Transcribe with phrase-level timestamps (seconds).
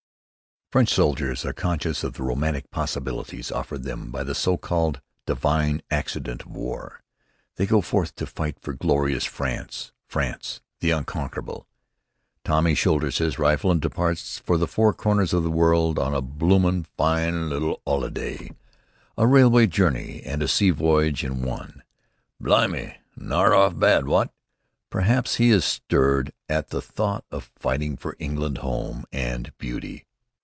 [0.71, 5.81] French soldiers are conscious of the romantic possibilities offered them by the so called "divine
[5.91, 7.01] accident of war."
[7.57, 11.67] They go forth to fight for Glorious France, France the Unconquerable!
[12.45, 16.21] Tommy shoulders his rifle and departs for the four corners of the world on a
[16.21, 18.51] "bloomin' fine little 'oliday!"
[19.17, 21.83] A railway journey and a sea voyage in one!
[22.39, 22.95] "Blimy!
[23.17, 24.31] Not 'arf bad, wot?"
[24.89, 30.05] Perhaps he is stirred at the thought of fighting for "England, Home, and Beauty."